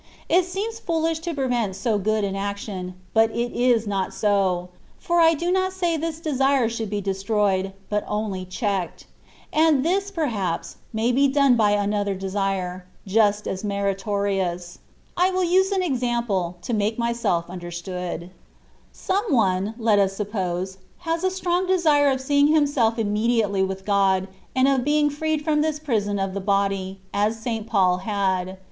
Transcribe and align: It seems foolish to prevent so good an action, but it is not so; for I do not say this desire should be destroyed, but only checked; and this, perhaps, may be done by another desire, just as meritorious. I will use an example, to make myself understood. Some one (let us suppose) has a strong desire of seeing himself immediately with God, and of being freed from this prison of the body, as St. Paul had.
It 0.27 0.45
seems 0.45 0.79
foolish 0.79 1.19
to 1.19 1.33
prevent 1.35 1.75
so 1.75 1.99
good 1.99 2.23
an 2.23 2.35
action, 2.35 2.95
but 3.13 3.29
it 3.29 3.51
is 3.51 3.85
not 3.85 4.15
so; 4.15 4.69
for 4.97 5.19
I 5.21 5.35
do 5.35 5.51
not 5.51 5.73
say 5.73 5.95
this 5.95 6.19
desire 6.19 6.67
should 6.69 6.89
be 6.89 7.01
destroyed, 7.01 7.71
but 7.87 8.03
only 8.07 8.43
checked; 8.43 9.05
and 9.53 9.85
this, 9.85 10.09
perhaps, 10.09 10.77
may 10.91 11.11
be 11.11 11.27
done 11.27 11.55
by 11.55 11.73
another 11.73 12.15
desire, 12.15 12.83
just 13.05 13.47
as 13.47 13.63
meritorious. 13.63 14.79
I 15.15 15.29
will 15.29 15.43
use 15.43 15.71
an 15.71 15.83
example, 15.83 16.57
to 16.63 16.73
make 16.73 16.97
myself 16.97 17.47
understood. 17.47 18.31
Some 18.91 19.31
one 19.31 19.75
(let 19.77 19.99
us 19.99 20.13
suppose) 20.15 20.79
has 21.05 21.23
a 21.23 21.29
strong 21.29 21.67
desire 21.67 22.09
of 22.09 22.19
seeing 22.21 22.47
himself 22.47 22.97
immediately 22.97 23.61
with 23.61 23.85
God, 23.85 24.27
and 24.55 24.67
of 24.67 24.83
being 24.83 25.11
freed 25.11 25.43
from 25.43 25.61
this 25.61 25.77
prison 25.77 26.17
of 26.17 26.33
the 26.33 26.41
body, 26.41 26.99
as 27.13 27.37
St. 27.37 27.67
Paul 27.67 27.97
had. 27.97 28.57